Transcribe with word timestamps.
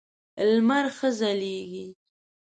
لمر 0.49 0.85
ښه 0.97 1.09
ځلېږي. 1.19 1.87